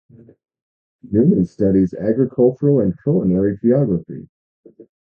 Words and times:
Newman 1.11 1.45
studies 1.45 1.93
agricultural 1.93 2.79
and 2.79 2.95
culinary 3.03 3.59
geography. 3.61 4.27